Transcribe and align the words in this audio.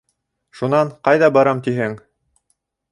—Шунан, 0.59 0.91
ҡайҙа 1.09 1.31
барам 1.37 1.63
тиһең? 1.69 1.97